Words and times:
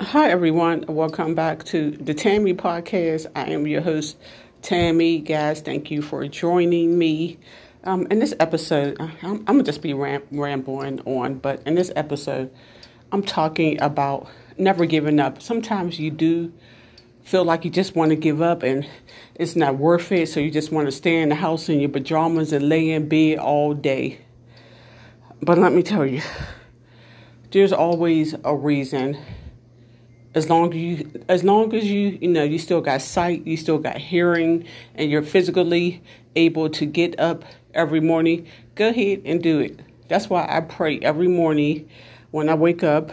Hi, 0.00 0.30
everyone. 0.30 0.86
Welcome 0.88 1.34
back 1.34 1.64
to 1.64 1.90
the 1.90 2.14
Tammy 2.14 2.54
Podcast. 2.54 3.26
I 3.36 3.50
am 3.50 3.66
your 3.66 3.82
host, 3.82 4.16
Tammy. 4.62 5.18
Guys, 5.20 5.60
thank 5.60 5.90
you 5.90 6.00
for 6.00 6.26
joining 6.28 6.98
me. 6.98 7.38
Um, 7.84 8.06
in 8.10 8.18
this 8.18 8.32
episode, 8.40 8.96
I'm, 8.98 9.10
I'm 9.22 9.44
going 9.44 9.58
to 9.58 9.64
just 9.64 9.82
be 9.82 9.92
ram- 9.92 10.22
rambling 10.32 11.00
on, 11.00 11.34
but 11.34 11.62
in 11.66 11.74
this 11.74 11.92
episode, 11.94 12.50
I'm 13.12 13.22
talking 13.22 13.80
about 13.82 14.28
never 14.56 14.86
giving 14.86 15.20
up. 15.20 15.42
Sometimes 15.42 16.00
you 16.00 16.10
do 16.10 16.54
feel 17.22 17.44
like 17.44 17.66
you 17.66 17.70
just 17.70 17.94
want 17.94 18.10
to 18.10 18.16
give 18.16 18.40
up 18.40 18.62
and 18.62 18.88
it's 19.34 19.56
not 19.56 19.76
worth 19.76 20.10
it, 20.10 20.30
so 20.30 20.40
you 20.40 20.50
just 20.50 20.72
want 20.72 20.86
to 20.86 20.92
stay 20.92 21.20
in 21.20 21.28
the 21.28 21.34
house 21.34 21.68
in 21.68 21.80
your 21.80 21.90
pajamas 21.90 22.52
and 22.54 22.66
lay 22.66 22.90
in 22.90 23.10
bed 23.10 23.38
all 23.38 23.74
day. 23.74 24.22
But 25.42 25.58
let 25.58 25.74
me 25.74 25.82
tell 25.82 26.06
you, 26.06 26.22
there's 27.50 27.74
always 27.74 28.34
a 28.42 28.56
reason 28.56 29.18
as 30.34 30.48
long 30.48 30.72
as 30.72 30.78
you 30.78 31.24
as 31.28 31.44
long 31.44 31.74
as 31.74 31.84
you 31.84 32.18
you 32.20 32.28
know 32.28 32.42
you 32.42 32.58
still 32.58 32.80
got 32.80 33.02
sight 33.02 33.46
you 33.46 33.56
still 33.56 33.78
got 33.78 33.98
hearing 33.98 34.64
and 34.94 35.10
you're 35.10 35.22
physically 35.22 36.02
able 36.36 36.70
to 36.70 36.86
get 36.86 37.18
up 37.20 37.44
every 37.74 38.00
morning 38.00 38.46
go 38.74 38.88
ahead 38.88 39.22
and 39.24 39.42
do 39.42 39.60
it. 39.60 39.80
That's 40.08 40.28
why 40.28 40.46
i 40.48 40.60
pray 40.60 40.98
every 41.00 41.28
morning 41.28 41.88
when 42.30 42.48
i 42.48 42.54
wake 42.54 42.82
up 42.82 43.12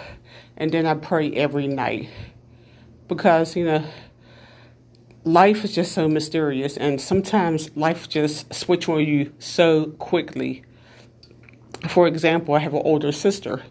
and 0.57 0.71
then 0.71 0.85
i 0.85 0.93
pray 0.93 1.31
every 1.33 1.67
night. 1.67 2.09
Because 3.07 3.55
you 3.55 3.65
know 3.65 3.85
life 5.25 5.65
is 5.65 5.75
just 5.75 5.91
so 5.91 6.07
mysterious 6.07 6.77
and 6.77 7.01
sometimes 7.01 7.75
life 7.75 8.07
just 8.07 8.53
switch 8.53 8.87
on 8.87 9.05
you 9.05 9.33
so 9.39 9.87
quickly. 9.99 10.63
For 11.89 12.07
example 12.07 12.55
i 12.55 12.59
have 12.59 12.73
an 12.73 12.81
older 12.83 13.11
sister 13.11 13.63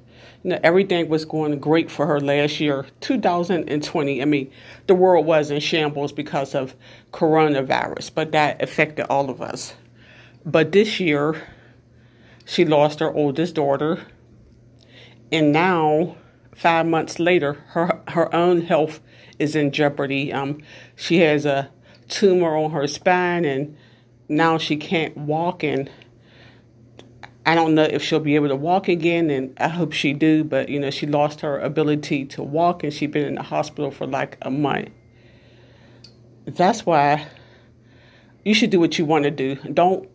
you 0.42 0.50
know, 0.50 0.60
everything 0.62 1.08
was 1.08 1.24
going 1.24 1.58
great 1.58 1.90
for 1.90 2.06
her 2.06 2.20
last 2.20 2.60
year, 2.60 2.86
2020. 3.00 4.22
I 4.22 4.24
mean, 4.24 4.50
the 4.86 4.94
world 4.94 5.26
was 5.26 5.50
in 5.50 5.60
shambles 5.60 6.12
because 6.12 6.54
of 6.54 6.74
coronavirus, 7.12 8.12
but 8.14 8.32
that 8.32 8.62
affected 8.62 9.06
all 9.08 9.30
of 9.30 9.42
us. 9.42 9.74
But 10.44 10.72
this 10.72 11.00
year, 11.00 11.48
she 12.44 12.64
lost 12.64 13.00
her 13.00 13.12
oldest 13.12 13.54
daughter, 13.56 14.06
and 15.30 15.52
now, 15.52 16.16
five 16.54 16.86
months 16.86 17.18
later, 17.18 17.54
her 17.68 18.00
her 18.08 18.34
own 18.34 18.62
health 18.62 19.00
is 19.38 19.54
in 19.54 19.70
jeopardy. 19.70 20.32
Um, 20.32 20.62
she 20.96 21.18
has 21.18 21.44
a 21.44 21.70
tumor 22.08 22.56
on 22.56 22.70
her 22.70 22.86
spine, 22.86 23.44
and 23.44 23.76
now 24.28 24.58
she 24.58 24.76
can't 24.76 25.16
walk 25.16 25.62
and 25.62 25.90
I 27.48 27.54
don't 27.54 27.74
know 27.74 27.84
if 27.84 28.02
she'll 28.02 28.20
be 28.20 28.34
able 28.34 28.48
to 28.48 28.56
walk 28.56 28.88
again, 28.88 29.30
and 29.30 29.56
I 29.58 29.68
hope 29.68 29.94
she 29.94 30.12
do. 30.12 30.44
But 30.44 30.68
you 30.68 30.78
know, 30.78 30.90
she 30.90 31.06
lost 31.06 31.40
her 31.40 31.58
ability 31.58 32.26
to 32.26 32.42
walk, 32.42 32.84
and 32.84 32.92
she's 32.92 33.10
been 33.10 33.24
in 33.24 33.36
the 33.36 33.42
hospital 33.42 33.90
for 33.90 34.06
like 34.06 34.36
a 34.42 34.50
month. 34.50 34.90
That's 36.44 36.84
why 36.84 37.26
you 38.44 38.52
should 38.52 38.68
do 38.68 38.78
what 38.78 38.98
you 38.98 39.06
want 39.06 39.24
to 39.24 39.30
do. 39.30 39.54
Don't 39.72 40.10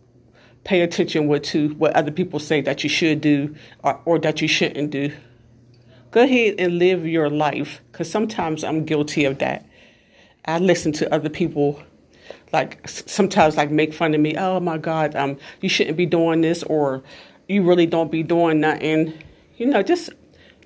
pay 0.62 0.82
attention 0.82 1.26
what 1.26 1.42
to 1.44 1.70
what 1.70 1.96
other 1.96 2.12
people 2.12 2.38
say 2.38 2.60
that 2.60 2.84
you 2.84 2.88
should 2.88 3.20
do 3.20 3.56
or, 3.82 4.00
or 4.04 4.20
that 4.20 4.40
you 4.40 4.46
shouldn't 4.46 4.92
do. 4.92 5.12
Go 6.12 6.22
ahead 6.22 6.54
and 6.60 6.78
live 6.78 7.04
your 7.04 7.28
life, 7.28 7.80
because 7.90 8.08
sometimes 8.08 8.62
I'm 8.62 8.84
guilty 8.84 9.24
of 9.24 9.38
that. 9.40 9.66
I 10.44 10.60
listen 10.60 10.92
to 10.92 11.12
other 11.12 11.30
people 11.30 11.82
like 12.52 12.88
sometimes 12.88 13.56
like 13.56 13.70
make 13.70 13.92
fun 13.92 14.14
of 14.14 14.20
me. 14.20 14.36
Oh 14.36 14.60
my 14.60 14.78
God, 14.78 15.14
um, 15.16 15.38
you 15.60 15.68
shouldn't 15.68 15.96
be 15.96 16.06
doing 16.06 16.40
this, 16.40 16.62
or 16.62 17.02
you 17.48 17.62
really 17.62 17.86
don't 17.86 18.10
be 18.10 18.22
doing 18.22 18.60
nothing. 18.60 19.14
You 19.56 19.66
know, 19.66 19.82
just 19.82 20.10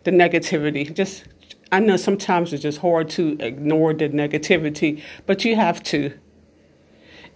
the 0.05 0.11
negativity. 0.11 0.93
Just 0.93 1.25
I 1.71 1.81
know 1.81 1.97
sometimes 1.97 2.53
it's 2.53 2.63
just 2.63 2.79
hard 2.79 3.11
to 3.11 3.37
ignore 3.41 3.93
the 3.93 4.09
negativity, 4.09 5.03
but 5.27 5.45
you 5.45 5.57
have 5.57 5.83
to. 5.85 6.19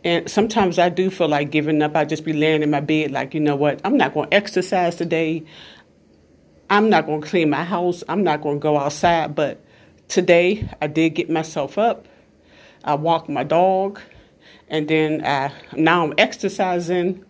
And 0.05 0.29
sometimes 0.29 0.79
I 0.79 0.89
do 0.89 1.11
feel 1.11 1.29
like 1.29 1.51
giving 1.51 1.81
up. 1.81 1.97
I 1.97 2.05
just 2.05 2.25
be 2.25 2.33
laying 2.33 2.63
in 2.63 2.71
my 2.71 2.81
bed, 2.81 3.13
like, 3.13 3.35
you 3.35 3.41
know 3.41 3.55
what? 3.55 3.81
I'm 3.85 3.97
not 3.97 4.15
going 4.15 4.29
to 4.31 4.35
exercise 4.35 4.97
today. 4.97 5.45
I'm 6.69 6.91
not 6.91 7.07
going 7.07 7.21
to 7.21 7.29
clean 7.29 7.51
my 7.51 7.63
house. 7.63 8.03
I'm 8.09 8.25
not 8.25 8.41
going 8.41 8.57
to 8.57 8.61
go 8.61 8.79
outside. 8.79 9.35
But 9.35 9.63
today 10.09 10.69
I 10.81 10.89
did 10.89 11.11
get 11.11 11.31
myself 11.31 11.79
up. 11.79 12.09
I 12.83 12.95
walked 12.95 13.29
my 13.29 13.45
dog 13.45 14.01
and 14.69 14.89
then 14.89 15.25
I, 15.25 15.53
now 15.77 16.05
I'm 16.05 16.15
exercising 16.19 17.25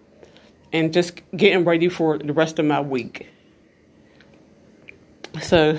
and 0.72 0.92
just 0.92 1.20
getting 1.36 1.64
ready 1.64 1.88
for 1.88 2.18
the 2.18 2.32
rest 2.32 2.58
of 2.58 2.64
my 2.64 2.80
week. 2.80 3.28
So 5.40 5.78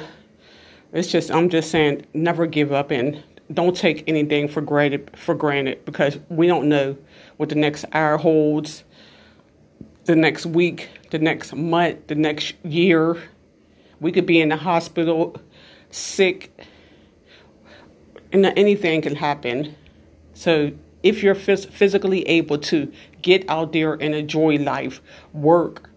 it's 0.91 1.11
just 1.11 1.31
I'm 1.31 1.49
just 1.49 1.71
saying 1.71 2.05
never 2.13 2.45
give 2.45 2.71
up 2.71 2.91
and 2.91 3.23
don't 3.51 3.75
take 3.75 4.03
anything 4.07 4.47
for 4.47 4.61
granted 4.61 5.11
for 5.15 5.35
granted 5.35 5.85
because 5.85 6.17
we 6.29 6.47
don't 6.47 6.69
know 6.69 6.97
what 7.37 7.49
the 7.49 7.55
next 7.55 7.85
hour 7.93 8.17
holds, 8.17 8.83
the 10.05 10.15
next 10.15 10.45
week, 10.45 10.89
the 11.11 11.19
next 11.19 11.53
month, 11.55 12.07
the 12.07 12.15
next 12.15 12.55
year. 12.63 13.21
We 13.99 14.11
could 14.11 14.25
be 14.25 14.41
in 14.41 14.49
the 14.49 14.57
hospital 14.57 15.35
sick 15.91 16.51
and 18.31 18.45
anything 18.57 19.01
can 19.01 19.15
happen. 19.15 19.75
So 20.33 20.71
if 21.03 21.21
you're 21.21 21.35
phys- 21.35 21.69
physically 21.69 22.23
able 22.23 22.57
to 22.57 22.91
get 23.21 23.47
out 23.49 23.73
there 23.73 23.93
and 23.93 24.15
enjoy 24.15 24.55
life, 24.57 25.01
work, 25.33 25.89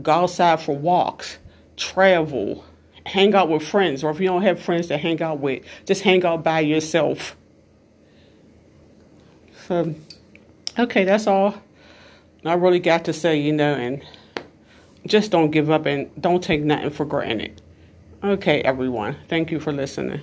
go 0.00 0.12
outside 0.12 0.60
for 0.60 0.76
walks, 0.76 1.38
travel, 1.76 2.64
hang 3.04 3.34
out 3.34 3.48
with 3.48 3.66
friends, 3.66 4.02
or 4.02 4.10
if 4.10 4.20
you 4.20 4.28
don't 4.28 4.42
have 4.42 4.60
friends 4.60 4.86
to 4.86 4.96
hang 4.96 5.20
out 5.20 5.40
with, 5.40 5.64
just 5.84 6.02
hang 6.02 6.24
out 6.24 6.42
by 6.42 6.60
yourself. 6.60 7.36
So, 9.66 9.94
okay, 10.78 11.04
that's 11.04 11.26
all 11.26 11.54
I 12.44 12.54
really 12.54 12.80
got 12.80 13.06
to 13.06 13.12
say, 13.12 13.40
you 13.40 13.52
know, 13.52 13.74
and 13.74 14.02
just 15.06 15.30
don't 15.30 15.50
give 15.50 15.70
up 15.70 15.86
and 15.86 16.10
don't 16.20 16.42
take 16.42 16.62
nothing 16.62 16.90
for 16.90 17.04
granted. 17.04 17.60
Okay, 18.22 18.60
everyone. 18.62 19.16
Thank 19.28 19.50
you 19.50 19.60
for 19.60 19.72
listening. 19.72 20.20